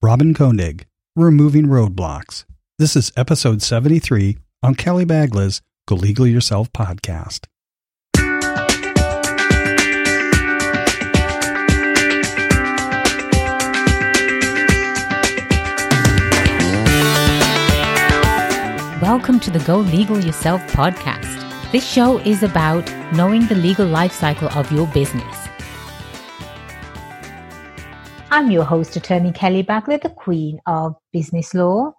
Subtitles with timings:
[0.00, 2.44] Robyn Koenig, Removing Roadblocks.
[2.78, 7.46] This is episode 73 on Kelly Bagla's Go Legal Yourself podcast.
[19.02, 21.72] Welcome to the Go Legal Yourself podcast.
[21.72, 25.47] This show is about knowing the legal life cycle of your business.
[28.30, 31.92] I'm your host, attorney Kelly Bagla, the Queen of Business Law.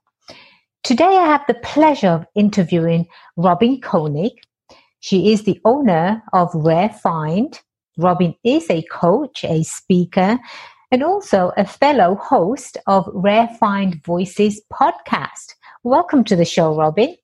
[0.84, 4.34] Today I have the pleasure of interviewing Robyn Koenig.
[5.00, 7.59] She is the owner of Rare Find.
[7.98, 10.38] Robyn is a coach, a speaker,
[10.91, 15.55] and also a fellow host of Rare Find Voices podcast.
[15.84, 17.16] Welcome to the show, Robyn.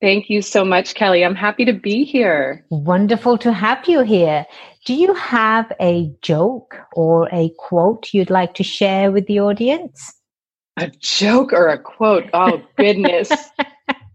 [0.00, 1.24] Thank you so much, Kelly.
[1.24, 2.66] I'm happy to be here.
[2.70, 4.44] Wonderful to have you here.
[4.86, 10.14] Do you have a joke or a quote you'd like to share with the audience?
[10.76, 12.30] A joke or a quote?
[12.32, 13.32] Oh, goodness.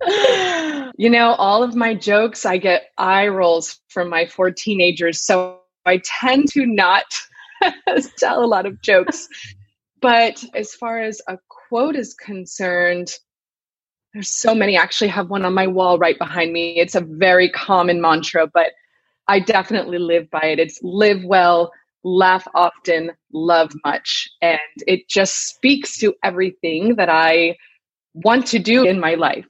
[0.97, 5.19] you know, all of my jokes, I get eye rolls from my four teenagers.
[5.19, 7.03] So I tend to not
[8.17, 9.27] tell a lot of jokes.
[10.01, 13.11] But as far as a quote is concerned,
[14.13, 14.77] there's so many.
[14.77, 16.79] I actually have one on my wall right behind me.
[16.79, 18.71] It's a very common mantra, but
[19.31, 20.59] I definitely live by it.
[20.59, 21.71] It's live well,
[22.03, 24.27] laugh often, love much.
[24.41, 27.55] And it just speaks to everything that I
[28.13, 29.45] want to do in my life.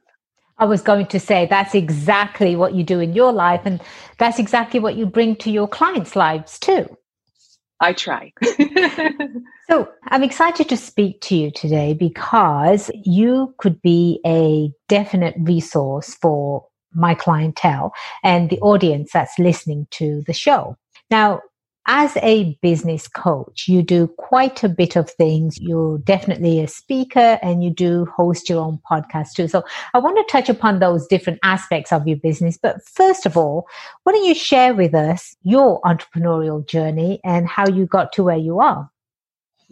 [0.59, 3.81] I was going to say that's exactly what you do in your life, and
[4.19, 6.85] that's exactly what you bring to your clients' lives too.
[7.79, 8.31] I try.
[9.67, 16.13] so I'm excited to speak to you today because you could be a definite resource
[16.21, 20.77] for my clientele and the audience that's listening to the show.
[21.09, 21.41] Now,
[21.87, 25.57] as a business coach, you do quite a bit of things.
[25.59, 29.47] You're definitely a speaker and you do host your own podcast too.
[29.47, 32.57] So I want to touch upon those different aspects of your business.
[32.61, 33.67] But first of all,
[34.03, 38.37] why don't you share with us your entrepreneurial journey and how you got to where
[38.37, 38.89] you are?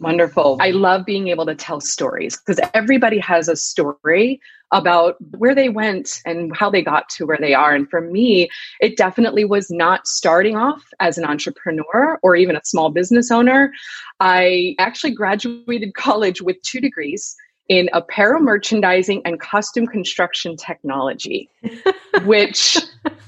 [0.00, 0.56] Wonderful.
[0.60, 4.40] I love being able to tell stories because everybody has a story
[4.72, 7.74] about where they went and how they got to where they are.
[7.74, 8.48] And for me,
[8.80, 13.72] it definitely was not starting off as an entrepreneur or even a small business owner.
[14.20, 17.36] I actually graduated college with two degrees
[17.70, 21.48] in apparel merchandising and custom construction technology,
[22.24, 22.76] which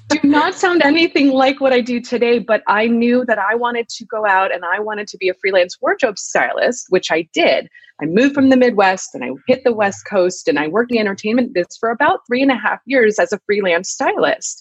[0.09, 2.41] do not sound anything like what I do today.
[2.41, 5.35] But I knew that I wanted to go out and I wanted to be a
[5.35, 7.69] freelance wardrobe stylist, which I did.
[8.03, 10.97] I moved from the Midwest and I hit the West Coast and I worked in
[10.97, 14.61] the entertainment business for about three and a half years as a freelance stylist.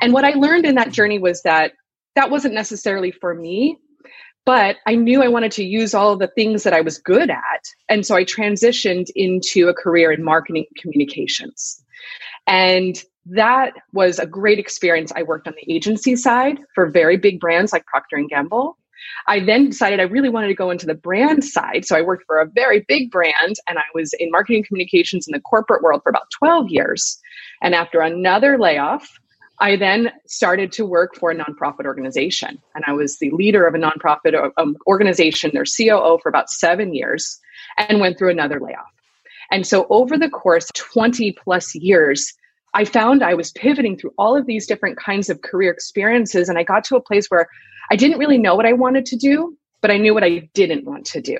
[0.00, 1.72] And what I learned in that journey was that
[2.14, 3.78] that wasn't necessarily for me
[4.44, 7.64] but I knew I wanted to use all the things that I was good at.
[7.88, 11.82] And so I transitioned into a career in marketing communications.
[12.46, 15.12] And that was a great experience.
[15.14, 18.78] I worked on the agency side for very big brands like Procter and Gamble.
[19.26, 21.84] I then decided I really wanted to go into the brand side.
[21.84, 25.32] So I worked for a very big brand and I was in marketing communications in
[25.32, 27.18] the corporate world for about 12 years.
[27.62, 29.18] And after another layoff,
[29.60, 33.74] I then started to work for a nonprofit organization, and I was the leader of
[33.74, 37.40] a nonprofit um, organization, their COO, for about seven years,
[37.76, 38.86] and went through another layoff.
[39.50, 42.32] And so, over the course 20 plus years,
[42.74, 46.58] I found I was pivoting through all of these different kinds of career experiences, and
[46.58, 47.48] I got to a place where
[47.90, 50.84] I didn't really know what I wanted to do, but I knew what I didn't
[50.84, 51.38] want to do.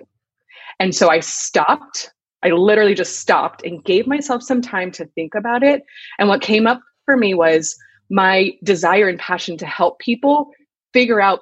[0.81, 2.13] And so I stopped.
[2.43, 5.83] I literally just stopped and gave myself some time to think about it.
[6.19, 7.77] And what came up for me was
[8.11, 10.51] my desire and passion to help people
[10.93, 11.41] figure out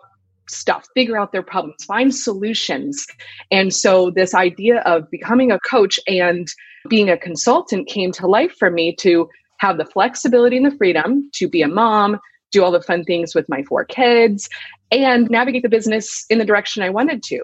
[0.49, 3.05] stuff, figure out their problems, find solutions.
[3.51, 6.47] And so this idea of becoming a coach and
[6.89, 9.29] being a consultant came to life for me to
[9.59, 12.21] have the flexibility and the freedom to be a mom,
[12.53, 14.49] do all the fun things with my four kids,
[14.91, 17.43] and navigate the business in the direction I wanted to.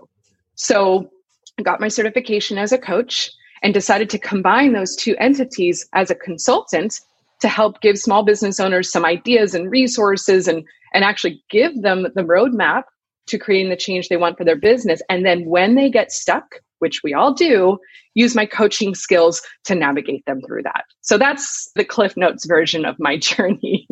[0.55, 1.11] So
[1.59, 3.31] I got my certification as a coach
[3.63, 7.01] and decided to combine those two entities as a consultant
[7.43, 12.07] to help give small business owners some ideas and resources and, and actually give them
[12.15, 12.85] the roadmap
[13.27, 15.03] to creating the change they want for their business.
[15.09, 16.45] And then when they get stuck,
[16.79, 17.79] which we all do,
[18.15, 20.85] use my coaching skills to navigate them through that.
[21.01, 23.87] So that's the Cliff Notes version of my journey.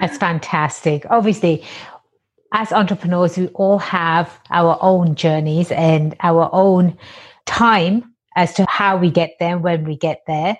[0.00, 1.04] that's fantastic.
[1.10, 1.64] Obviously,
[2.52, 6.96] as entrepreneurs, we all have our own journeys and our own
[7.46, 10.56] time as to how we get there when we get there.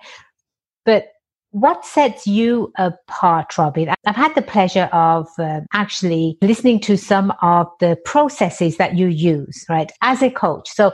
[0.85, 1.09] But
[1.51, 3.95] what sets you apart, Robyn?
[4.05, 9.07] I've had the pleasure of uh, actually listening to some of the processes that you
[9.07, 10.69] use, right, as a coach.
[10.69, 10.93] So,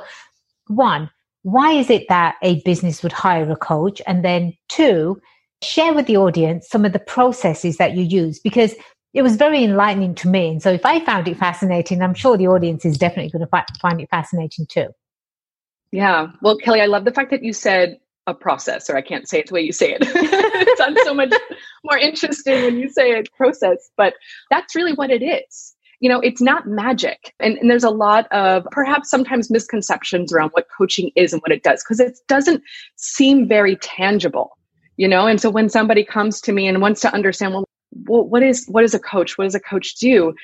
[0.68, 1.10] one,
[1.42, 4.00] why is it that a business would hire a coach?
[4.06, 5.20] And then two,
[5.62, 8.74] share with the audience some of the processes that you use because
[9.12, 10.50] it was very enlightening to me.
[10.50, 13.64] And so if I found it fascinating, I'm sure the audience is definitely going to
[13.80, 14.88] find it fascinating too.
[15.92, 16.28] Yeah.
[16.42, 19.40] Well, Kelly, I love the fact that you said a process, or I can't say
[19.40, 19.98] it the way you say it.
[20.02, 21.32] it sounds so much
[21.84, 24.14] more interesting when you say it process, but
[24.50, 25.74] that's really what it is.
[26.00, 27.32] You know, it's not magic.
[27.40, 31.52] And, and there's a lot of perhaps sometimes misconceptions around what coaching is and what
[31.52, 32.62] it does, because it doesn't
[32.96, 34.56] seem very tangible,
[34.96, 35.26] you know?
[35.26, 37.64] And so when somebody comes to me and wants to understand, well,
[38.06, 39.38] well what is what is a coach?
[39.38, 40.34] What does a coach do?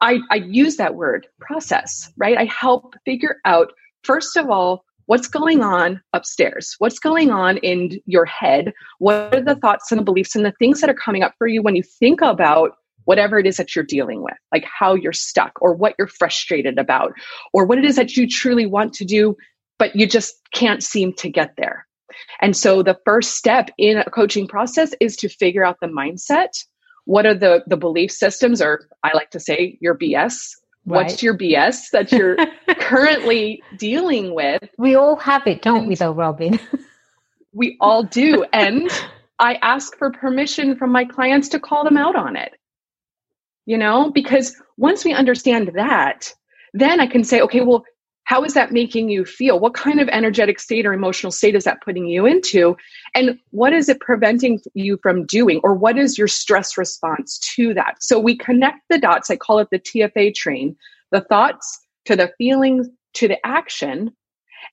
[0.00, 2.36] I, I use that word process, right?
[2.36, 3.72] I help figure out,
[4.02, 6.74] first of all, what's going on upstairs?
[6.78, 8.72] What's going on in your head?
[8.98, 11.46] What are the thoughts and the beliefs and the things that are coming up for
[11.46, 12.72] you when you think about
[13.04, 14.36] whatever it is that you're dealing with?
[14.52, 17.12] Like how you're stuck or what you're frustrated about
[17.52, 19.36] or what it is that you truly want to do
[19.78, 21.86] but you just can't seem to get there.
[22.40, 26.50] And so the first step in a coaching process is to figure out the mindset.
[27.06, 30.52] What are the the belief systems or i like to say your bs
[30.86, 31.06] Right.
[31.06, 32.36] What's your BS that you're
[32.78, 34.62] currently dealing with?
[34.76, 36.60] We all have it, don't and we, though, Robyn?
[37.52, 38.44] we all do.
[38.52, 38.90] And
[39.38, 42.54] I ask for permission from my clients to call them out on it.
[43.66, 46.34] You know, because once we understand that,
[46.74, 47.84] then I can say, okay, well,
[48.24, 49.60] how is that making you feel?
[49.60, 52.76] What kind of energetic state or emotional state is that putting you into?
[53.14, 55.60] And what is it preventing you from doing?
[55.62, 57.96] Or what is your stress response to that?
[58.02, 59.30] So we connect the dots.
[59.30, 60.76] I call it the TFA train
[61.12, 64.10] the thoughts to the feelings to the action.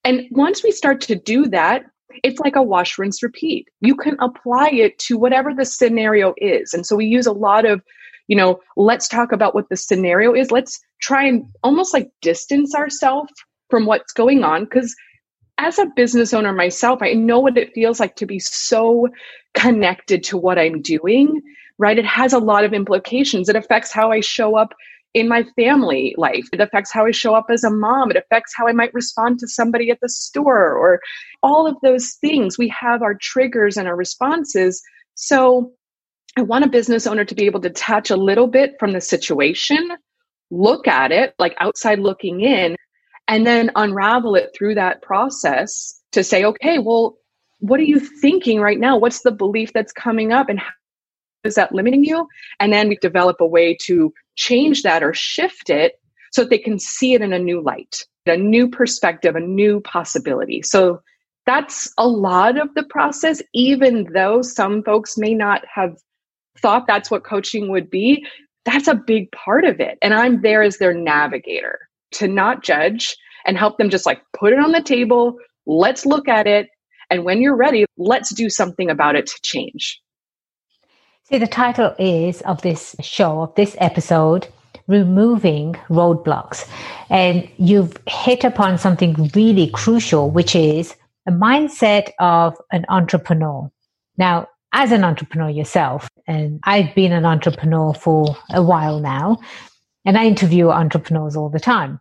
[0.04, 1.86] And once we start to do that,
[2.24, 3.68] it's like a wash, rinse, repeat.
[3.80, 6.74] You can apply it to whatever the scenario is.
[6.74, 7.82] And so we use a lot of
[8.32, 10.52] you know, let's talk about what the scenario is.
[10.52, 13.30] Let's try and almost like distance ourselves
[13.70, 14.64] from what's going on.
[14.64, 14.96] Because
[15.58, 19.10] as a business owner myself, I know what it feels like to be so
[19.54, 21.42] connected to what I'm doing,
[21.78, 22.00] right?
[22.00, 23.50] It has a lot of implications.
[23.50, 24.74] It affects how I show up
[25.14, 26.48] in my family life.
[26.54, 28.12] It affects how I show up as a mom.
[28.12, 31.02] It affects how I might respond to somebody at the store or
[31.44, 32.58] all of those things.
[32.58, 34.82] We have our triggers and our responses.
[35.16, 35.74] So
[36.38, 39.02] I want a business owner to be able to detach a little bit from the
[39.02, 39.92] situation,
[40.50, 42.76] look at it like outside looking in,
[43.28, 47.18] and then unravel it through that process to say, okay, well,
[47.60, 48.98] what are you thinking right now?
[48.98, 50.72] What's the belief that's coming up and how
[51.44, 52.28] is that limiting you?
[52.60, 55.94] And then we develop a way to change that or shift it
[56.32, 59.82] so that they can see it in a new light, a new perspective, a new
[59.82, 60.62] possibility.
[60.62, 61.02] So
[61.46, 65.98] that's a lot of the process, even though some folks may not have
[66.58, 68.26] thought that's what coaching would be,
[68.66, 69.98] that's a big part of it.
[70.02, 71.80] And I'm there as their navigator
[72.14, 73.16] to not judge
[73.46, 75.38] and help them just like put it on the table.
[75.66, 76.70] Let's look at it.
[77.10, 80.00] And when you're ready, let's do something about it to change.
[81.24, 84.48] See, the title is of this show, of this episode,
[84.88, 86.70] Removing Roadblocks.
[87.10, 90.96] And you've hit upon something really crucial, which is
[91.28, 93.70] a mindset of an entrepreneur.
[94.18, 99.38] Now, as an entrepreneur yourself, and I've been an entrepreneur for a while now,
[100.06, 102.00] and I interview entrepreneurs all the time.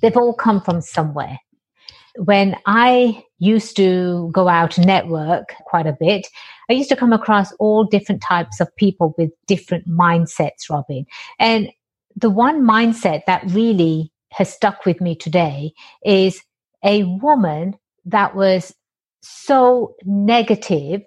[0.00, 1.38] They've all come from somewhere.
[2.16, 6.26] When I used to go out and network quite a bit,
[6.70, 11.04] I used to come across all different types of people with different mindsets, Robyn.
[11.38, 11.70] And
[12.16, 15.72] the one mindset that really has stuck with me today
[16.04, 16.40] is
[16.82, 17.74] a woman
[18.06, 18.74] that was
[19.22, 21.02] so negative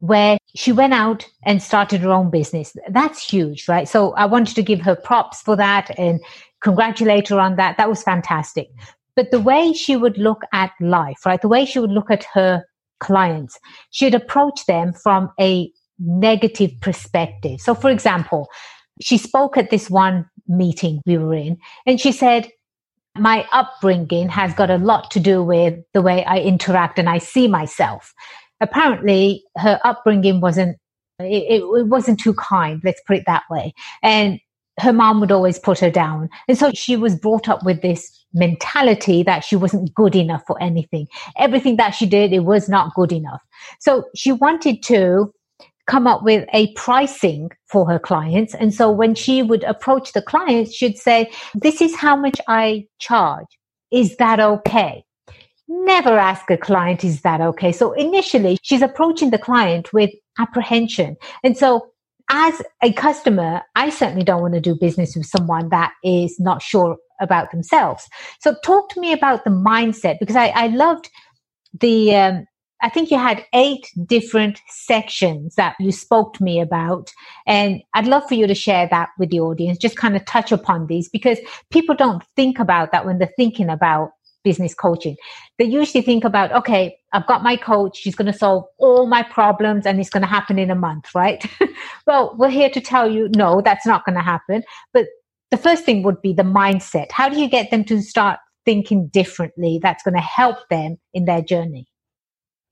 [0.00, 2.74] where she went out and started her own business.
[2.88, 3.88] That's huge, right?
[3.88, 6.20] So I wanted to give her props for that and
[6.60, 7.76] congratulate her on that.
[7.76, 8.68] That was fantastic.
[9.16, 11.40] But the way she would look at life, right?
[11.40, 12.64] The way she would look at her
[13.00, 13.58] clients,
[13.90, 17.60] she'd approach them from a negative perspective.
[17.60, 18.48] So for example,
[19.00, 22.48] she spoke at this one meeting we were in and she said,
[23.16, 27.18] my upbringing has got a lot to do with the way I interact and I
[27.18, 28.14] see myself
[28.60, 30.76] apparently her upbringing wasn't
[31.18, 33.74] it, it, wasn't too kind let's put it that way.
[34.02, 34.40] And
[34.78, 36.30] her mom would always put her down.
[36.48, 40.60] And so she was brought up with this mentality that she wasn't good enough for
[40.62, 41.06] anything.
[41.36, 43.42] Everything that she did it was not good enough.
[43.80, 45.32] So she wanted to
[45.86, 48.54] come up with a pricing for her clients.
[48.54, 52.86] And so when she would approach the clients she'd say this is how much i
[52.98, 53.46] charge.
[53.90, 55.04] Is that okay
[55.70, 57.70] never ask a client, is that okay?
[57.72, 61.16] So initially, she's approaching the client with apprehension.
[61.44, 61.86] And so,
[62.32, 66.62] as a customer, I certainly don't want to do business with someone that is not
[66.62, 68.08] sure about themselves.
[68.40, 71.10] So talk to me about the mindset because I, I loved
[71.80, 72.46] the, um,
[72.82, 77.10] I think you had eight different sections that you spoke to me about.
[77.48, 80.52] And I'd love for you to share that with the audience, just kind of touch
[80.52, 81.38] upon these because
[81.70, 85.16] people don't think about that when they're thinking about business coaching.
[85.58, 87.96] They usually think about, okay, I've got my coach.
[87.96, 91.14] She's going to solve all my problems and it's going to happen in a month,
[91.14, 91.44] right?
[92.06, 94.62] well, we're here to tell you, no, that's not going to happen.
[94.92, 95.06] But
[95.50, 97.10] the first thing would be the mindset.
[97.10, 101.24] How do you get them to start thinking differently that's going to help them in
[101.24, 101.86] their journey?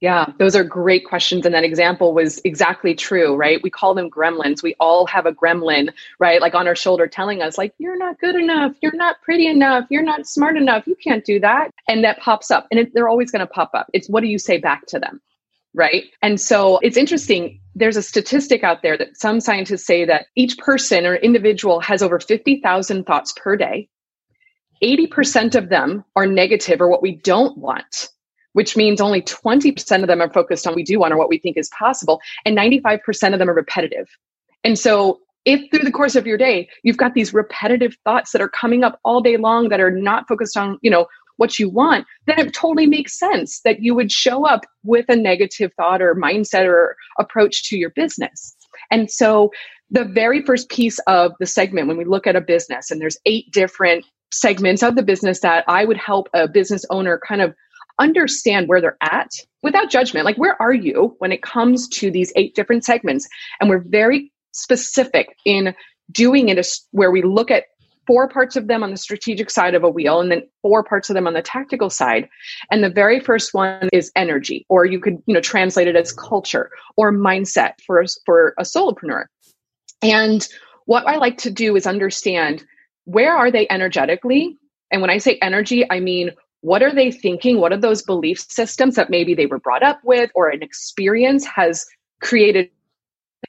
[0.01, 1.45] Yeah, those are great questions.
[1.45, 3.61] And that example was exactly true, right?
[3.63, 4.63] We call them gremlins.
[4.63, 6.41] We all have a gremlin, right?
[6.41, 8.77] Like on our shoulder telling us, like, you're not good enough.
[8.81, 9.87] You're not pretty enough.
[9.91, 10.87] You're not smart enough.
[10.87, 11.73] You can't do that.
[11.89, 12.69] And that pops up.
[12.71, 13.89] And it, they're always going to pop up.
[13.93, 15.21] It's what do you say back to them?
[15.75, 16.05] Right.
[16.23, 17.61] And so it's interesting.
[17.75, 22.03] There's a statistic out there that some scientists say that each person or individual has
[22.03, 23.89] over 50,000 thoughts per day.
[24.81, 28.11] 80% of them are negative or what we don't want
[28.53, 31.29] which means only 20% of them are focused on what we do want or what
[31.29, 34.09] we think is possible, and 95% of them are repetitive.
[34.65, 38.43] And so if through the course of your day you've got these repetitive thoughts that
[38.43, 41.71] are coming up all day long that are not focused on, you know, what you
[41.71, 46.03] want, then it totally makes sense that you would show up with a negative thought
[46.03, 48.57] or mindset or approach to your business.
[48.91, 49.53] And so
[49.91, 53.17] the very first piece of the segment when we look at a business and there's
[53.25, 57.55] eight different segments of the business that I would help a business owner kind of
[57.99, 59.31] understand where they're at
[59.63, 60.25] without judgment.
[60.25, 63.29] Like, where are you when it comes to these eight different segments?
[63.61, 65.75] And we're very specific in
[66.11, 67.65] doing it where we look at
[68.09, 71.11] four parts of them on the strategic side of a wheel and then four parts
[71.11, 72.27] of them on the tactical side
[72.71, 76.11] and the very first one is energy or you could you know translate it as
[76.11, 79.27] culture or mindset for for a solopreneur
[80.01, 80.49] and
[80.87, 82.65] what i like to do is understand
[83.05, 84.57] where are they energetically
[84.91, 87.61] and when i say energy i mean what are they thinking?
[87.61, 91.45] What are those belief systems that maybe they were brought up with or an experience
[91.47, 91.87] has
[92.21, 92.71] created?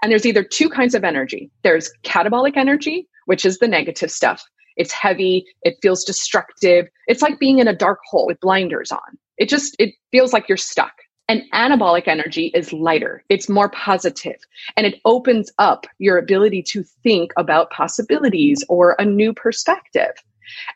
[0.02, 4.44] And there's either two kinds of energy there's catabolic energy, which is the negative stuff.
[4.78, 6.88] It's heavy, it feels destructive.
[7.08, 9.18] It's like being in a dark hole with blinders on.
[9.38, 10.94] It just it feels like you're stuck.
[11.28, 14.38] And anabolic energy is lighter, it's more positive,
[14.76, 20.14] and it opens up your ability to think about possibilities or a new perspective.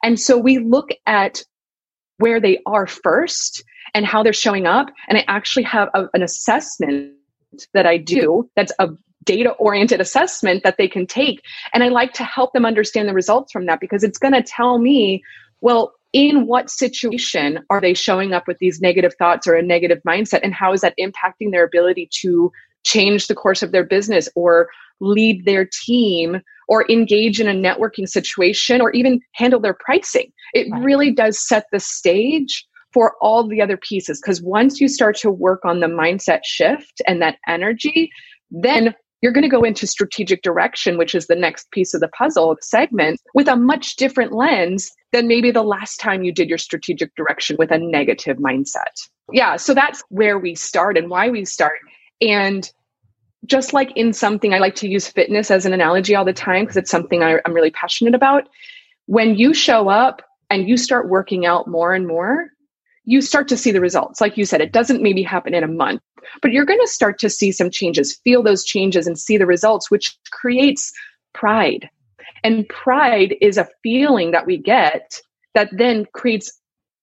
[0.04, 1.44] And so we look at
[2.18, 4.88] where they are first and how they're showing up.
[5.08, 7.14] And I actually have a, an assessment
[7.74, 8.90] that I do that's a
[9.24, 11.42] data oriented assessment that they can take.
[11.74, 14.44] And I like to help them understand the results from that because it's going to
[14.44, 15.24] tell me,
[15.62, 20.00] well, in what situation are they showing up with these negative thoughts or a negative
[20.08, 20.42] mindset?
[20.44, 22.52] And how is that impacting their ability to
[22.84, 24.70] change the course of their business or
[25.04, 30.32] lead their team or engage in a networking situation or even handle their pricing.
[30.54, 30.84] It right.
[30.84, 35.32] really does set the stage for all the other pieces because once you start to
[35.32, 38.12] work on the mindset shift and that energy,
[38.52, 42.10] then you're going to go into strategic direction, which is the next piece of the
[42.10, 46.58] puzzle segment, with a much different lens than maybe the last time you did your
[46.58, 48.94] strategic direction with a negative mindset.
[49.32, 51.80] Yeah, so that's where we start and why we start.
[52.22, 52.70] And
[53.46, 56.64] just like in something, I like to use fitness as an analogy all the time
[56.64, 58.48] because it's something I, I'm really passionate about.
[59.06, 62.48] When you show up and you start working out more and more,
[63.06, 64.22] you start to see the results.
[64.22, 66.02] Like you said, it doesn't maybe happen in a month,
[66.42, 69.46] but you're going to start to see some changes, feel those changes, and see the
[69.46, 70.94] results, which creates
[71.34, 71.90] pride.
[72.46, 75.20] And pride is a feeling that we get
[75.54, 76.52] that then creates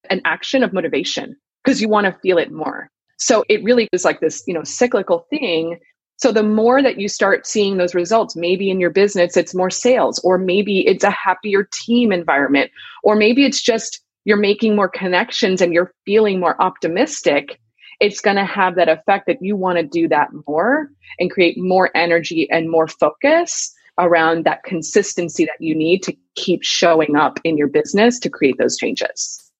[0.08, 2.90] an action of motivation because you want to feel it more.
[3.18, 5.78] So it really is like this, you know, cyclical thing
[6.20, 9.70] so the more that you start seeing those results, maybe in your business, it's more
[9.70, 12.70] sales, or maybe it's a happier team environment,
[13.02, 17.58] or maybe it's just you're making more connections and you're feeling more optimistic.
[18.00, 21.56] It's going to have that effect that you want to do that more and create
[21.56, 27.40] more energy and more focus around that consistency that you need to keep showing up
[27.44, 29.50] in your business to create those changes.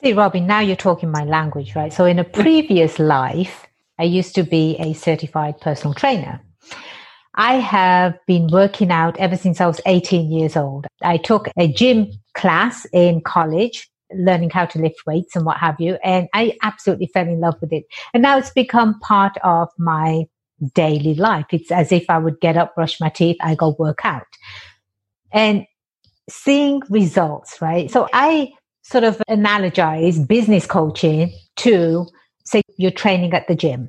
[0.00, 1.92] See, Robyn, now you're talking my language, right?
[1.92, 3.66] So in a previous life,
[3.98, 6.40] I used to be a certified personal trainer.
[7.36, 10.86] I have been working out ever since I was 18 years old.
[11.02, 15.80] I took a gym class in college, learning how to lift weights and what have
[15.80, 15.98] you.
[16.04, 17.84] And I absolutely fell in love with it.
[18.12, 20.26] And now it's become part of my
[20.74, 21.46] daily life.
[21.50, 24.26] It's as if I would get up, brush my teeth, I go work out.
[25.32, 25.66] And
[26.30, 27.90] seeing results, right?
[27.90, 32.06] So I sort of analogize business coaching to
[32.44, 33.88] say you're training at the gym.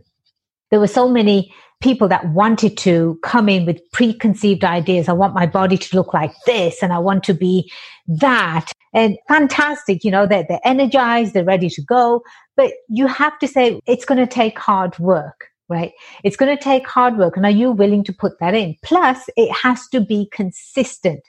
[0.71, 5.07] There were so many people that wanted to come in with preconceived ideas.
[5.09, 7.71] I want my body to look like this and I want to be
[8.07, 8.71] that.
[8.93, 10.03] and fantastic.
[10.03, 12.21] You know, they're, they're energized, they're ready to go.
[12.55, 15.91] But you have to say it's going to take hard work, right?
[16.24, 17.35] It's going to take hard work.
[17.35, 18.75] And are you willing to put that in?
[18.83, 21.21] Plus, it has to be consistent.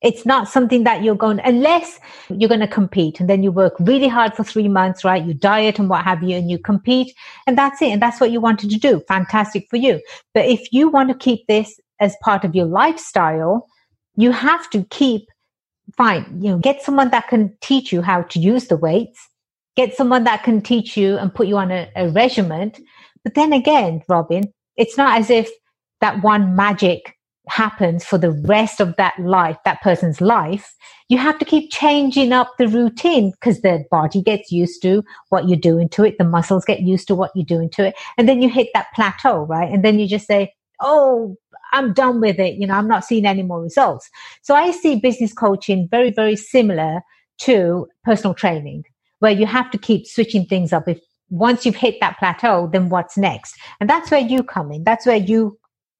[0.00, 3.74] It's not something that you're going, unless you're going to compete and then you work
[3.80, 5.24] really hard for three months, right?
[5.24, 7.12] You diet and what have you, and you compete
[7.46, 7.88] and that's it.
[7.88, 9.02] And that's what you wanted to do.
[9.08, 10.00] Fantastic for you.
[10.34, 13.66] But if you want to keep this as part of your lifestyle,
[14.14, 15.28] you have to keep
[15.96, 19.28] fine, you know, get someone that can teach you how to use the weights,
[19.76, 22.80] get someone that can teach you and put you on a, a regiment.
[23.24, 25.50] But then again, Robyn, it's not as if
[26.00, 27.17] that one magic
[27.48, 30.74] happens for the rest of that life, that person's life,
[31.08, 35.48] you have to keep changing up the routine because the body gets used to what
[35.48, 36.16] you're doing to it.
[36.18, 37.94] The muscles get used to what you're doing to it.
[38.16, 39.70] And then you hit that plateau, right?
[39.70, 41.36] And then you just say, Oh,
[41.72, 42.54] I'm done with it.
[42.54, 44.08] You know, I'm not seeing any more results.
[44.42, 47.00] So I see business coaching very, very similar
[47.38, 48.84] to personal training
[49.18, 50.86] where you have to keep switching things up.
[50.88, 51.00] If
[51.30, 53.54] once you've hit that plateau, then what's next?
[53.80, 54.84] And that's where you come in.
[54.84, 55.58] That's where you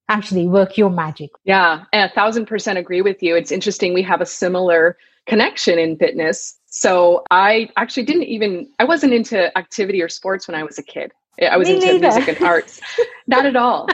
[0.09, 1.31] actually work your magic.
[1.45, 3.37] Yeah, a thousand percent agree with you.
[3.37, 3.95] It's interesting.
[3.95, 4.97] We have a similar
[5.27, 6.59] connection in fitness.
[6.67, 10.83] So I actually didn't even, I wasn't into activity or sports when I was a
[10.83, 11.13] kid.
[11.43, 12.01] I was Me into neither.
[12.01, 12.81] music and arts.
[13.27, 13.89] Not at all.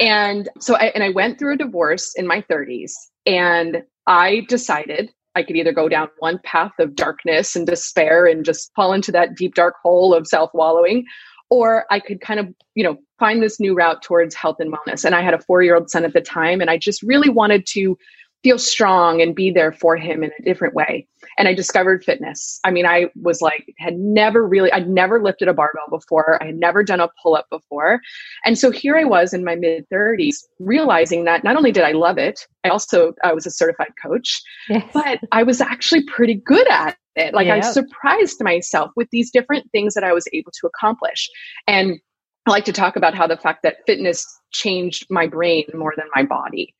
[0.00, 2.92] And so I, and I went through a divorce in my 30s
[3.26, 8.44] and I decided I could either go down one path of darkness and despair and
[8.44, 11.04] just fall into that deep dark hole of self wallowing
[11.50, 15.04] or I could kind of, you know, find this new route towards health and wellness.
[15.04, 17.28] And I had a four year old son at the time, and I just really
[17.28, 17.96] wanted to
[18.44, 21.08] feel strong and be there for him in a different way.
[21.38, 22.60] And I discovered fitness.
[22.62, 26.40] I mean, I was like, had never really, I'd never lifted a barbell before.
[26.42, 28.00] I had never done a pull up before.
[28.44, 31.92] And so here I was in my mid 30s, realizing that not only did I
[31.92, 34.88] love it, I also I was a certified coach, Yes.
[34.92, 37.32] but I was actually pretty good at it.
[37.32, 37.70] Like I Yeah.
[37.70, 41.30] surprised myself with these different things that I was able to accomplish.
[41.66, 41.98] And
[42.46, 46.06] I like to talk about how the fact that fitness changed my brain more than
[46.14, 46.74] my body.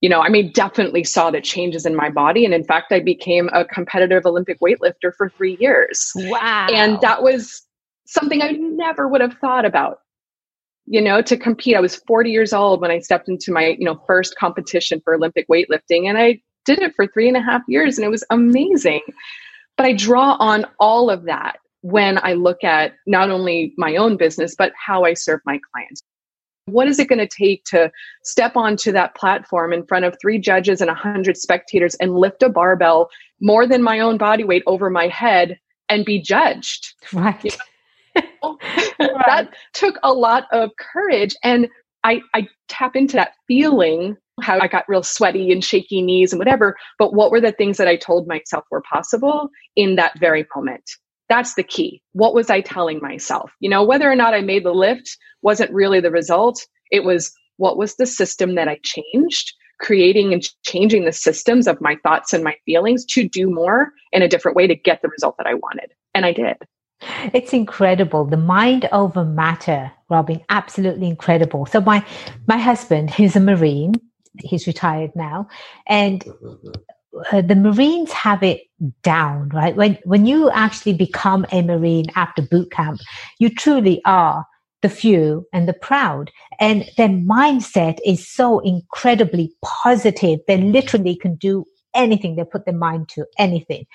[0.00, 2.44] You know, I mean, definitely saw the changes in my body.
[2.44, 6.12] And in fact, I became a competitive Olympic weightlifter for three years.
[6.16, 6.68] wow.
[6.72, 7.62] And that was
[8.06, 9.98] something I never would have thought about.
[10.86, 11.76] You know, to compete.
[11.76, 15.14] I was 40 years old when I stepped into my, you know, first competition for
[15.14, 16.08] Olympic weightlifting.
[16.08, 19.00] And I did it for three and a half years and it was amazing.
[19.76, 24.16] But I draw on all of that when I look at not only my own
[24.16, 26.02] business, but how I serve my clients.
[26.72, 27.90] What is it going to take to
[28.24, 32.48] step onto that platform in front of three judges and 100 spectators and lift a
[32.48, 36.94] barbell more than my own body weight over my head and be judged?
[37.12, 37.56] right.
[38.14, 41.34] that took a lot of courage.
[41.42, 41.68] And
[42.04, 46.38] I, I tap into that feeling how I got real sweaty and shaky knees and
[46.38, 46.76] whatever.
[46.98, 50.90] But what were the things that I told myself were possible in that very moment?
[51.30, 52.02] That's the key.
[52.12, 53.52] What was I telling myself?
[53.60, 56.66] You know, whether or not I made the lift wasn't really the result.
[56.90, 61.80] It was what was the system that I changed, creating and changing the systems of
[61.80, 65.08] my thoughts and my feelings to do more in a different way to get the
[65.08, 65.92] result that I wanted.
[66.14, 66.56] And I did.
[67.32, 68.24] It's incredible.
[68.24, 71.64] The mind over matter, Robyn, absolutely incredible.
[71.66, 72.04] So my
[72.46, 73.94] my husband, he's a Marine.
[74.38, 75.48] He's retired now.
[75.86, 76.24] And
[77.32, 78.62] uh, the Marines have it
[79.02, 79.76] down, right?
[79.76, 83.00] When when you actually become a Marine after boot camp,
[83.38, 84.46] you truly are
[84.82, 86.30] the few and the proud.
[86.58, 90.40] And their mindset is so incredibly positive.
[90.46, 92.36] They literally can do anything.
[92.36, 93.86] They put their mind to anything.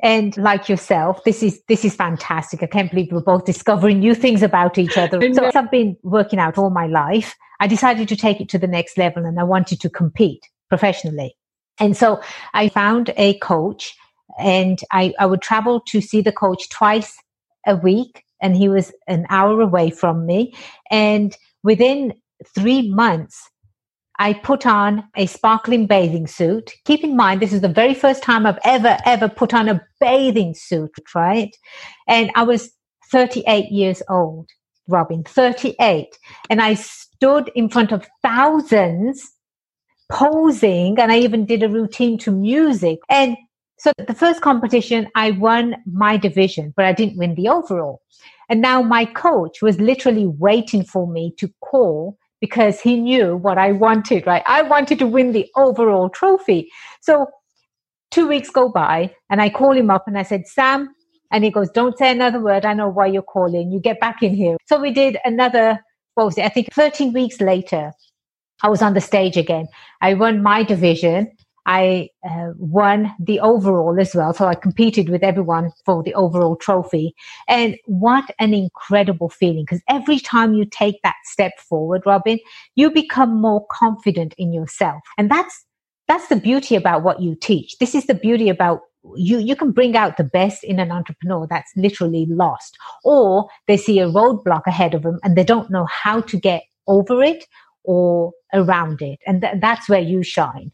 [0.00, 2.62] And like yourself, this is this is fantastic.
[2.62, 5.20] I can't believe we're both discovering new things about each other.
[5.32, 5.50] So.
[5.54, 7.34] I've been working out all my life.
[7.60, 11.34] I decided to take it to the next level and I wanted to compete professionally.
[11.80, 12.20] And so
[12.54, 13.94] I found a coach
[14.38, 17.16] and I, I would travel to see the coach twice
[17.66, 20.54] a week and he was an hour away from me.
[20.90, 22.14] And within
[22.54, 23.50] three months,
[24.18, 26.72] I put on a sparkling bathing suit.
[26.84, 29.82] Keep in mind, this is the very first time I've ever, ever put on a
[30.00, 31.54] bathing suit, right?
[32.08, 32.70] And I was
[33.10, 34.48] 38 years old,
[34.88, 36.16] Robyn, 38.
[36.48, 39.35] And I stood in front of thousands
[40.08, 42.98] posing and I even did a routine to music.
[43.08, 43.36] And
[43.78, 48.00] so the first competition, I won my division, but I didn't win the overall.
[48.48, 53.58] And now my coach was literally waiting for me to call because he knew what
[53.58, 54.42] I wanted, right?
[54.46, 56.70] I wanted to win the overall trophy.
[57.00, 57.26] So
[58.10, 60.88] two weeks go by and I call him up and I said, Sam,
[61.32, 62.64] and he goes, don't say another word.
[62.64, 63.72] I know why you're calling.
[63.72, 64.56] You get back in here.
[64.66, 65.80] So we did another,
[66.14, 66.44] what was it?
[66.44, 67.92] I think 13 weeks later,
[68.62, 69.68] I was on the stage again.
[70.00, 71.30] I won my division.
[71.66, 74.32] I uh, won the overall as well.
[74.32, 77.12] So I competed with everyone for the overall trophy.
[77.48, 79.64] And what an incredible feeling.
[79.64, 82.38] Because every time you take that step forward, Robyn,
[82.76, 85.02] you become more confident in yourself.
[85.18, 85.64] And that's,
[86.06, 87.78] that's the beauty about what you teach.
[87.78, 88.82] This is the beauty about
[89.14, 93.76] you you can bring out the best in an entrepreneur that's literally lost or they
[93.76, 97.44] see a roadblock ahead of them and they don't know how to get over it
[97.86, 99.18] or around it.
[99.26, 100.72] And th- that's where you shine.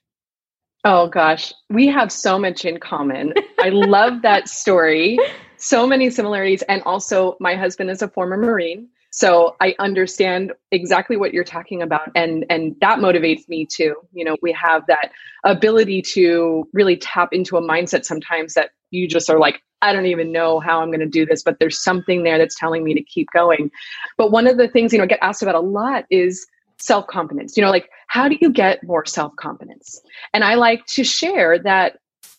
[0.85, 1.53] Oh gosh.
[1.71, 3.35] We have so much in common.
[3.61, 5.19] I love that story.
[5.59, 6.63] So many similarities.
[6.63, 8.89] And also my husband is a former marine.
[9.13, 12.11] So I understand exactly what you're talking about.
[12.17, 13.95] And and that motivates me too.
[14.13, 15.13] You know, we have that
[15.45, 20.07] ability to really tap into a mindset sometimes that you just are like I don't
[20.07, 22.95] even know how I'm going to do this, but there's something there that's telling me
[22.95, 23.71] to keep going.
[24.19, 26.45] But one of the things, you know, I get asked about a lot is
[26.83, 27.57] self confidence.
[27.57, 30.01] You know, like how do you get more self confidence?
[30.33, 31.99] And I like to share that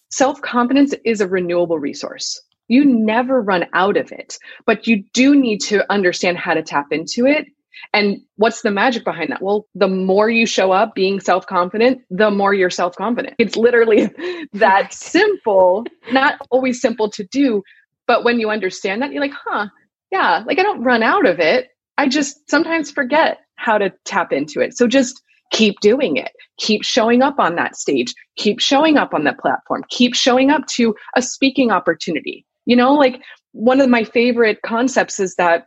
[0.09, 2.41] self confidence is a renewable resource.
[2.67, 6.87] You never run out of it, but you do need to understand how to tap
[6.91, 7.47] into it.
[7.93, 9.41] And what's the magic behind that?
[9.41, 13.35] Well, the more you show up being self confident, the more you're self confident.
[13.39, 14.09] It's literally
[14.53, 17.63] that simple, not always simple to do.
[18.05, 19.67] But when you understand that, you're like, huh,
[20.11, 21.69] yeah, like I don't run out of it.
[21.97, 24.75] I just sometimes forget how to tap into it.
[24.75, 26.31] So just keep doing it.
[26.57, 28.13] Keep showing up on that stage.
[28.37, 29.83] Keep showing up on that platform.
[29.89, 32.45] Keep showing up to a speaking opportunity.
[32.65, 35.65] You know, like one of my favorite concepts is that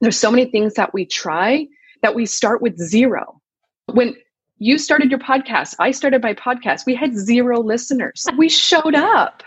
[0.00, 1.66] there's so many things that we try
[2.02, 3.40] that we start with zero.
[3.92, 4.14] When
[4.58, 8.24] you started your podcast, I started my podcast, we had zero listeners.
[8.36, 9.42] We showed up.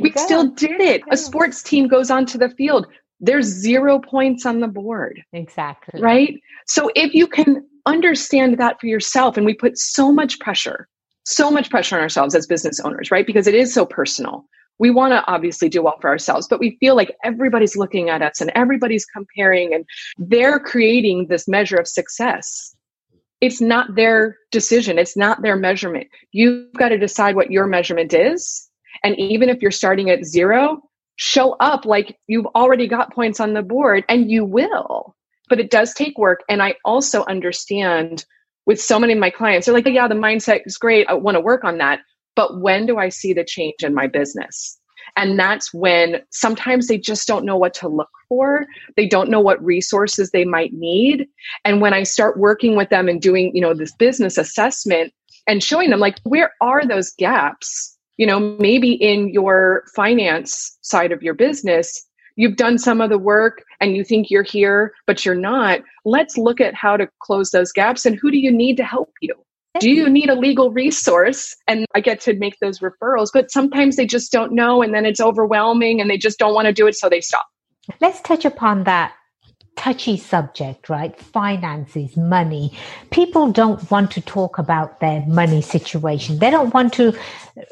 [0.00, 0.20] we go.
[0.24, 1.02] still did it.
[1.10, 2.86] A sports team goes onto the field.
[3.20, 5.22] There's zero points on the board.
[5.32, 6.00] Exactly.
[6.00, 6.40] Right?
[6.66, 10.88] So if you can understand that for yourself, and we put so much pressure,
[11.24, 13.26] so much pressure on ourselves as business owners, right?
[13.26, 14.46] Because it is so personal
[14.78, 18.22] we want to obviously do well for ourselves, but we feel like everybody's looking at
[18.22, 19.84] us and everybody's comparing and
[20.18, 22.74] they're creating this measure of success.
[23.40, 26.08] It's not their decision, it's not their measurement.
[26.32, 28.68] You've got to decide what your measurement is.
[29.04, 30.82] And even if you're starting at zero,
[31.16, 35.14] show up like you've already got points on the board and you will.
[35.48, 36.40] But it does take work.
[36.48, 38.24] And I also understand
[38.66, 41.08] with so many of my clients, they're like, yeah, the mindset is great.
[41.08, 42.00] I want to work on that
[42.36, 44.78] but when do I see the change in my business?
[45.16, 48.66] And that's when sometimes they just don't know what to look for.
[48.96, 51.26] They don't know what resources they might need.
[51.64, 55.12] And when I start working with them and doing, you know, this business assessment
[55.46, 57.95] and showing them like, where are those gaps?
[58.16, 63.18] You know, maybe in your finance side of your business, you've done some of the
[63.18, 65.80] work and you think you're here, but you're not.
[66.04, 69.10] Let's look at how to close those gaps and who do you need to help
[69.20, 69.34] you?
[69.80, 71.54] do you need a legal resource?
[71.68, 75.04] And I get to make those referrals, but sometimes they just don't know and then
[75.04, 77.46] it's overwhelming and they just don't want to do it, so they stop.
[78.00, 79.12] Let's touch upon that
[79.76, 81.18] touchy subject, right?
[81.20, 82.76] Finances, money.
[83.10, 86.38] People don't want to talk about their money situation.
[86.38, 87.16] They don't want to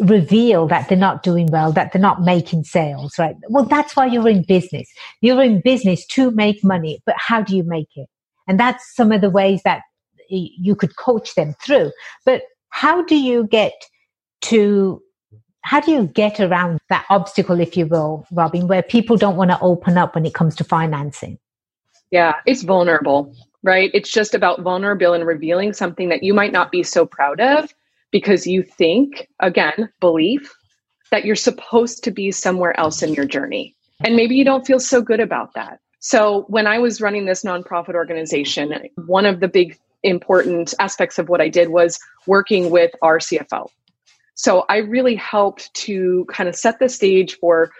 [0.01, 3.35] reveal that they're not doing well, that they're not making sales, right?
[3.49, 4.89] Well, that's why you're in business.
[5.21, 8.09] You're in business to make money, but how do you make it?
[8.47, 9.83] And that's some of the ways that
[10.29, 11.91] you could coach them through.
[12.25, 13.73] But how do you get
[14.43, 15.01] to
[15.63, 19.51] how do you get around that obstacle, if you will, Robyn, where people don't want
[19.51, 21.39] to open up when it comes to financing?
[22.15, 23.91] Yeah, it's vulnerable, right?
[23.93, 27.75] It's just about vulnerable and revealing something that you might not be so proud of
[28.13, 30.55] because you think, again, belief,
[31.11, 33.75] that you're supposed to be somewhere else in your journey.
[34.05, 35.81] And maybe you don't feel so good about that.
[35.99, 38.73] So, when I was running this nonprofit organization,
[39.07, 41.99] one of the big important aspects of what I did was
[42.29, 43.67] working with our CFO.
[44.35, 47.71] So I really helped to kind of set the stage for,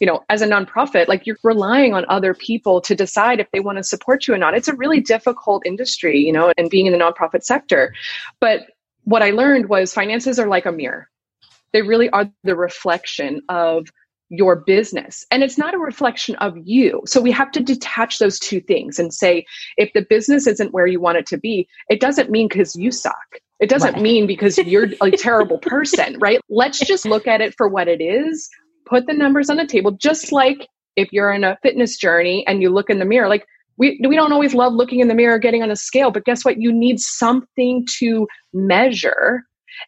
[0.00, 3.60] you know, as a nonprofit, like you're relying on other people to decide if they
[3.60, 4.54] want to support you or not.
[4.54, 7.94] It's a really difficult industry, you know, and being in the nonprofit sector.
[8.40, 8.62] But
[9.04, 11.08] what I learned was finances are like a mirror.
[11.72, 13.86] They really are the reflection of
[14.32, 15.26] your business.
[15.30, 17.02] And it's not a reflection of you.
[17.04, 19.44] So we have to detach those two things and say,
[19.76, 22.90] if the business isn't where you want it to be, it doesn't mean because you
[22.90, 23.14] suck.
[23.60, 24.02] It doesn't right.
[24.02, 26.40] mean because you're a terrible person, right?
[26.48, 28.48] Let's just look at it for what it is,
[28.92, 32.60] put the numbers on the table, just like if you're in a fitness journey and
[32.60, 33.46] you look in the mirror, like
[33.78, 36.44] we, we don't always love looking in the mirror, getting on a scale, but guess
[36.44, 36.60] what?
[36.60, 39.44] You need something to measure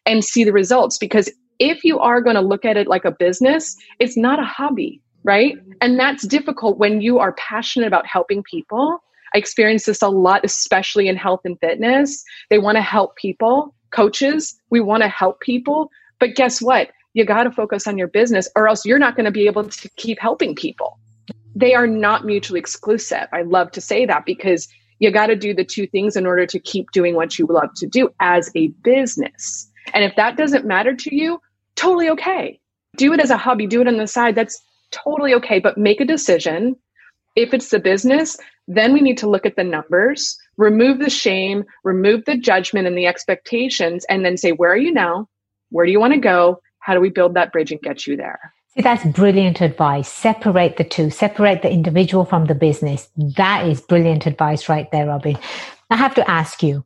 [0.07, 3.11] and see the results because if you are going to look at it like a
[3.11, 5.55] business, it's not a hobby, right?
[5.81, 9.03] And that's difficult when you are passionate about helping people.
[9.35, 12.23] I experience this a lot, especially in health and fitness.
[12.49, 13.75] They want to help people.
[13.91, 15.89] Coaches, we want to help people,
[16.19, 16.89] But guess what?
[17.15, 19.63] You got to focus on your business or else you're not going to be able
[19.63, 20.99] to keep helping people.
[21.55, 23.27] They are not mutually exclusive.
[23.31, 24.67] I love to say that because
[24.99, 27.69] you got to do the two things in order to keep doing what you love
[27.77, 29.71] to do as a business.
[29.93, 31.39] And if that doesn't matter to you,
[31.75, 32.59] totally okay.
[32.97, 34.35] Do it as a hobby, do it on the side.
[34.35, 35.59] That's totally okay.
[35.59, 36.75] But make a decision.
[37.37, 41.63] If it's the business, then we need to look at the numbers, remove the shame,
[41.85, 45.29] remove the judgment and the expectations, and then say, where are you now?
[45.69, 46.59] Where do you want to go?
[46.85, 48.53] How do we build that bridge and get you there?
[48.75, 50.07] See, that's brilliant advice.
[50.07, 53.09] Separate the two, separate the individual from the business.
[53.17, 55.39] That is brilliant advice right there, Robyn.
[55.89, 56.85] I have to ask you,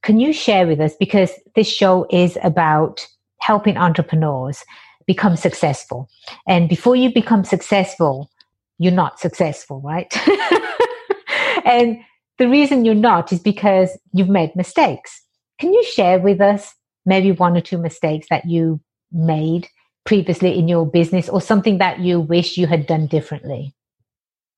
[0.00, 3.06] can you share with us, because this show is about
[3.40, 4.64] helping entrepreneurs
[5.06, 6.08] become successful.
[6.48, 8.30] And before you become successful,
[8.78, 10.10] you're not successful, right?
[11.66, 11.98] and
[12.38, 15.22] the reason you're not is because you've made mistakes.
[15.58, 18.80] Can you share with us maybe one or two mistakes that you
[19.12, 19.68] made
[20.04, 23.74] previously in your business or something that you wish you had done differently?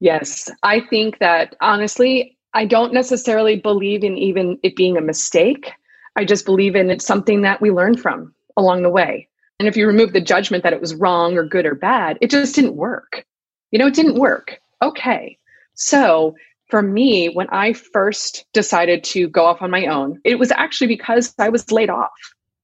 [0.01, 5.73] Yes, I think that honestly, I don't necessarily believe in even it being a mistake.
[6.17, 9.29] I just believe in it's something that we learn from along the way.
[9.59, 12.31] And if you remove the judgment that it was wrong or good or bad, it
[12.31, 13.25] just didn't work.
[13.71, 14.61] You know, it didn't work.
[14.83, 15.37] Okay.
[15.75, 16.37] So
[16.69, 20.87] for me, when I first decided to go off on my own, it was actually
[20.87, 22.13] because I was laid off.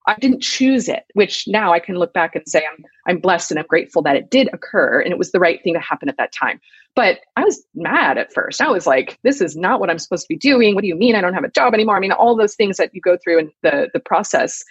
[0.06, 3.50] I didn't choose it, which now I can look back and say I'm I'm blessed
[3.50, 6.08] and I'm grateful that it did occur and it was the right thing to happen
[6.08, 6.60] at that time.
[6.94, 8.60] But I was mad at first.
[8.60, 10.74] I was like, this is not what I'm supposed to be doing.
[10.74, 11.96] What do you mean I don't have a job anymore?
[11.96, 14.62] I mean, all those things that you go through in the the process.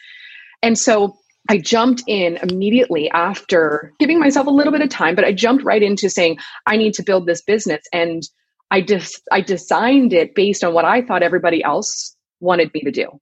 [0.62, 1.18] And so
[1.50, 5.64] I jumped in immediately after giving myself a little bit of time, but I jumped
[5.64, 7.84] right into saying, I need to build this business.
[7.92, 8.24] And
[8.72, 12.92] I just I designed it based on what I thought everybody else wanted me to
[12.92, 13.20] do.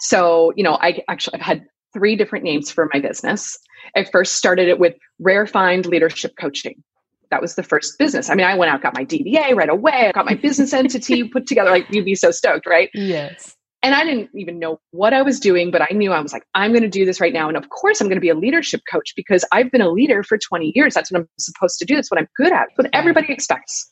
[0.00, 3.58] So, you know, I actually I've had three different names for my business.
[3.94, 6.82] I first started it with Rare Find Leadership Coaching.
[7.30, 8.30] That was the first business.
[8.30, 10.08] I mean, I went out, got my DBA right away.
[10.08, 11.70] I got my business entity put together.
[11.70, 12.90] Like, you'd be so stoked, right?
[12.94, 13.56] Yes.
[13.82, 16.44] And I didn't even know what I was doing, but I knew I was like,
[16.54, 17.48] I'm going to do this right now.
[17.48, 20.22] And of course, I'm going to be a leadership coach because I've been a leader
[20.22, 20.94] for 20 years.
[20.94, 21.94] That's what I'm supposed to do.
[21.94, 22.68] That's what I'm good at.
[22.76, 23.90] what everybody expects.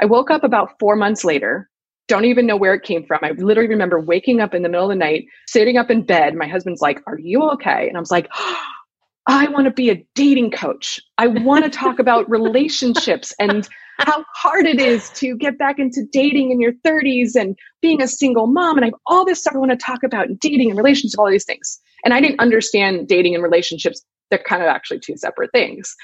[0.00, 1.68] I woke up about four months later
[2.08, 3.20] don't even know where it came from.
[3.22, 6.34] I literally remember waking up in the middle of the night, sitting up in bed.
[6.34, 7.86] My husband's like, Are you okay?
[7.86, 8.62] And I was like, oh,
[9.30, 10.98] I want to be a dating coach.
[11.18, 13.68] I want to talk about relationships and
[13.98, 18.08] how hard it is to get back into dating in your 30s and being a
[18.08, 18.78] single mom.
[18.78, 21.30] And I have all this stuff I want to talk about dating and relationships, all
[21.30, 21.78] these things.
[22.04, 24.02] And I didn't understand dating and relationships.
[24.30, 25.94] They're kind of actually two separate things.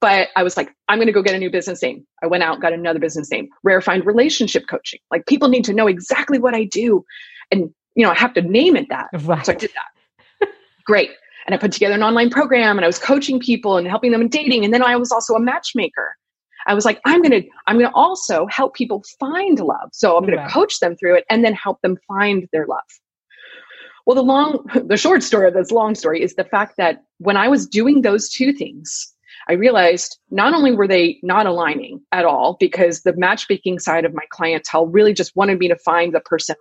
[0.00, 2.06] But I was like, I'm going to go get a new business name.
[2.22, 5.00] I went out, got another business name, Rare Find Relationship Coaching.
[5.10, 7.04] Like people need to know exactly what I do.
[7.50, 9.08] And, you know, I have to name it that.
[9.12, 9.44] Right.
[9.44, 10.48] So I did that.
[10.86, 11.10] Great.
[11.46, 14.22] And I put together an online program and I was coaching people and helping them
[14.22, 14.64] in dating.
[14.64, 16.16] And then I was also a matchmaker.
[16.66, 19.90] I was like, I'm going to, I'm going to also help people find love.
[19.92, 20.46] So I'm going right.
[20.46, 22.80] to coach them through it and then help them find their love.
[24.06, 27.36] Well, the long, the short story of this long story is the fact that when
[27.36, 29.14] I was doing those two things,
[29.50, 34.14] I realized not only were they not aligning at all because the matchmaking side of
[34.14, 36.54] my clientele really just wanted me to find the person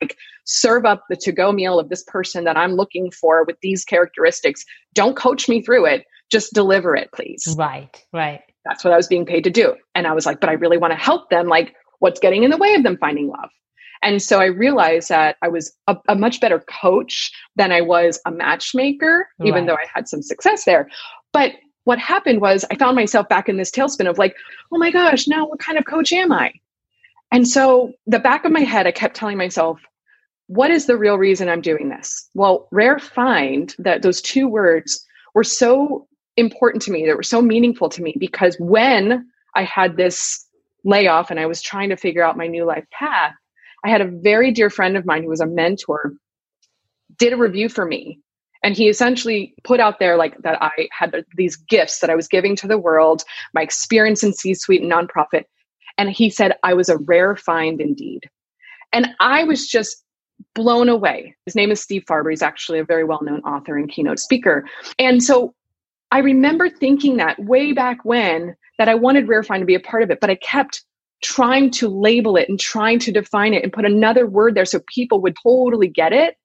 [0.00, 3.84] like serve up the to-go meal of this person that I'm looking for with these
[3.84, 4.64] characteristics.
[4.94, 6.06] Don't coach me through it.
[6.32, 7.44] Just deliver it, please.
[7.58, 8.40] Right, right.
[8.64, 9.74] That's what I was being paid to do.
[9.94, 11.46] And I was like, but I really want to help them.
[11.46, 13.50] Like, what's getting in the way of them finding love?
[14.02, 18.18] And so I realized that I was a, a much better coach than I was
[18.24, 19.46] a matchmaker, right.
[19.46, 20.88] even though I had some success there.
[21.34, 21.52] But
[21.84, 24.36] what happened was I found myself back in this tailspin of like,
[24.72, 26.52] oh my gosh, now what kind of coach am I?
[27.30, 29.80] And so the back of my head, I kept telling myself,
[30.46, 32.28] what is the real reason I'm doing this?
[32.34, 37.40] Well, rare find that those two words were so important to me, they were so
[37.40, 40.46] meaningful to me because when I had this
[40.84, 43.34] layoff and I was trying to figure out my new life path,
[43.84, 46.14] I had a very dear friend of mine who was a mentor
[47.18, 48.20] did a review for me
[48.64, 52.26] and he essentially put out there like that i had these gifts that i was
[52.26, 53.22] giving to the world
[53.52, 55.44] my experience in c-suite and nonprofit.
[55.96, 58.28] And he said i was a rare find indeed.
[58.92, 60.02] And i was just
[60.54, 61.36] blown away.
[61.46, 62.30] His name is steve farber.
[62.30, 64.64] He's actually a very well-known author and keynote speaker.
[64.98, 65.54] And so
[66.10, 69.80] i remember thinking that way back when that i wanted rare find to be a
[69.80, 70.82] part of it but i kept
[71.24, 74.80] trying to label it and trying to define it and put another word there so
[74.94, 76.36] people would totally get it.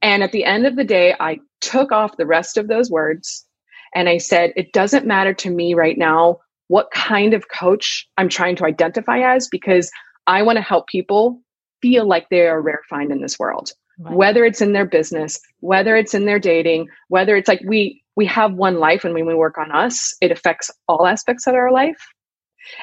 [0.00, 3.46] And at the end of the day, I took off the rest of those words
[3.94, 8.28] and I said, it doesn't matter to me right now what kind of coach I'm
[8.28, 9.90] trying to identify as because
[10.26, 11.40] I want to help people
[11.82, 13.72] feel like they are rare find in this world.
[13.98, 14.16] right.
[14.16, 18.26] whether it's in their business, whether it's in their dating, whether it's like we we
[18.26, 21.72] have one life and when we work on us, it affects all aspects of our
[21.72, 22.06] life.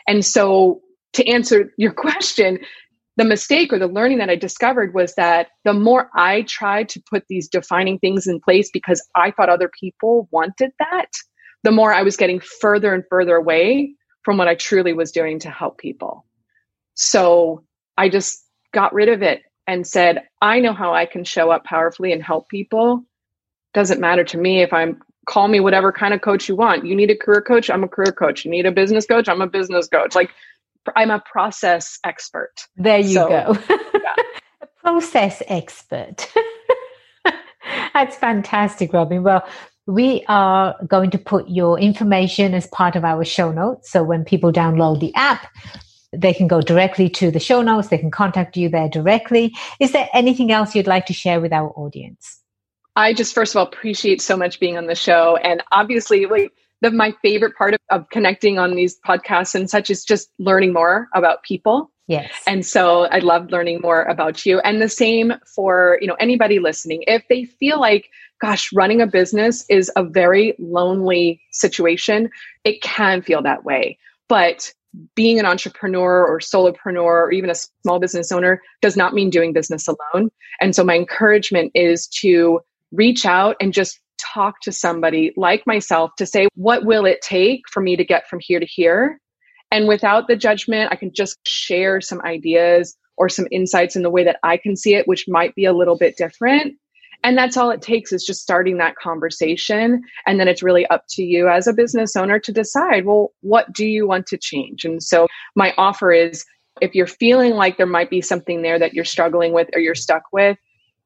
[0.07, 0.81] And so
[1.13, 2.59] to answer your question,
[3.19, 7.03] the mistake or the learning that I discovered was that the more I tried to
[7.09, 11.11] put these defining things in place because I thought other people wanted that,
[11.63, 15.37] the more I was getting further and further away from what I truly was doing
[15.39, 16.25] to help people.
[16.93, 17.65] So
[17.97, 21.65] I just got rid of it and said, I know how I can show up
[21.65, 23.03] powerfully and help people.
[23.73, 26.85] Doesn't matter to me if I'm call me whatever kind of coach you want.
[26.85, 28.45] You need a career coach, I'm a career coach.
[28.45, 30.15] You need a business coach, I'm a business coach.
[30.15, 30.31] Like
[30.95, 32.53] I'm a process expert.
[32.77, 33.57] There you so, go.
[33.93, 34.23] yeah.
[34.61, 36.31] a process expert.
[37.93, 39.23] That's fantastic, Robyn.
[39.23, 39.47] Well,
[39.87, 43.91] we are going to put your information as part of our show notes.
[43.91, 45.47] So when people download the app,
[46.11, 47.89] they can go directly to the show notes.
[47.89, 49.53] They can contact you there directly.
[49.79, 52.39] Is there anything else you'd like to share with our audience?
[52.95, 56.51] I just first of all appreciate so much being on the show, and obviously, like
[56.81, 60.73] the my favorite part of, of connecting on these podcasts and such is just learning
[60.73, 61.91] more about people.
[62.07, 62.31] Yes.
[62.47, 64.59] And so I love learning more about you.
[64.61, 67.03] And the same for, you know, anybody listening.
[67.05, 68.09] If they feel like,
[68.41, 72.29] gosh, running a business is a very lonely situation,
[72.63, 73.99] it can feel that way.
[74.27, 74.73] But
[75.15, 79.53] being an entrepreneur or solopreneur or even a small business owner does not mean doing
[79.53, 80.29] business alone.
[80.59, 82.59] And so my encouragement is to
[82.91, 83.99] reach out and just
[84.33, 88.27] talk to somebody like myself to say, what will it take for me to get
[88.27, 89.19] from here to here?
[89.71, 94.09] And without the judgment, I can just share some ideas or some insights in the
[94.09, 96.75] way that I can see it, which might be a little bit different.
[97.23, 100.01] And that's all it takes is just starting that conversation.
[100.25, 103.71] And then it's really up to you as a business owner to decide, well, what
[103.73, 104.85] do you want to change?
[104.85, 106.45] And so my offer is
[106.81, 109.95] if you're feeling like there might be something there that you're struggling with or you're
[109.95, 110.57] stuck with,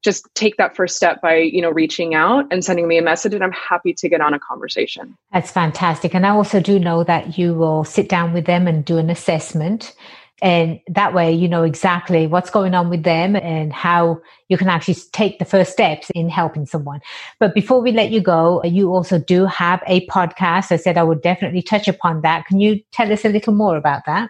[0.04, 3.34] just take that first step by you know reaching out and sending me a message
[3.34, 7.02] and i'm happy to get on a conversation that's fantastic and i also do know
[7.02, 9.94] that you will sit down with them and do an assessment
[10.42, 14.68] and that way, you know exactly what's going on with them and how you can
[14.68, 17.00] actually take the first steps in helping someone.
[17.38, 20.72] But before we let you go, you also do have a podcast.
[20.72, 22.46] I said I would definitely touch upon that.
[22.46, 24.28] Can you tell us a little more about that?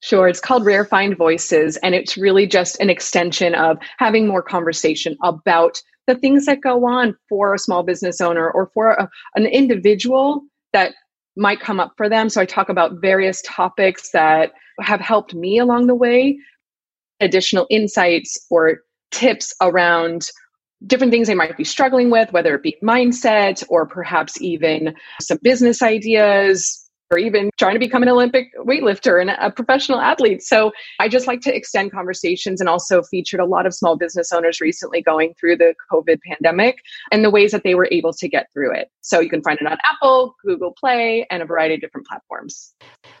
[0.00, 0.28] Sure.
[0.28, 5.16] It's called Rare Find Voices, and it's really just an extension of having more conversation
[5.24, 9.46] about the things that go on for a small business owner or for a, an
[9.46, 10.94] individual that
[11.36, 12.28] might come up for them.
[12.28, 16.38] So I talk about various topics that have helped me along the way,
[17.20, 18.80] additional insights or
[19.10, 20.28] tips around
[20.86, 25.38] different things they might be struggling with, whether it be mindset or perhaps even some
[25.42, 30.42] business ideas, or even trying to become an Olympic weightlifter and a professional athlete.
[30.42, 34.32] So I just like to extend conversations and also featured a lot of small business
[34.32, 36.78] owners recently going through the COVID pandemic
[37.10, 38.90] and the ways that they were able to get through it.
[39.00, 42.74] So you can find it on Apple, Google Play, and a variety of different platforms.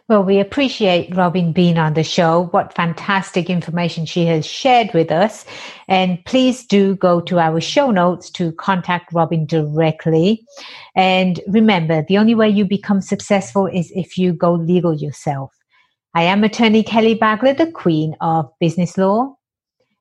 [0.08, 2.48] Well, we appreciate Robyn being on the show.
[2.52, 5.44] What fantastic information she has shared with us.
[5.86, 10.46] And please do go to our show notes to contact Robyn directly.
[10.96, 15.52] And remember, the only way you become successful is if you go legal yourself.
[16.14, 19.36] I am attorney Kelly Bagla, the queen of business law.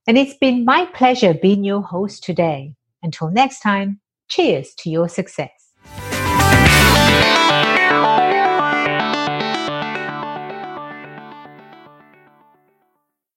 [0.07, 2.75] And it's been my pleasure being your host today.
[3.03, 5.51] Until next time, cheers to your success.